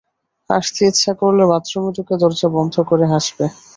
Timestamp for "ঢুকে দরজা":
1.95-2.47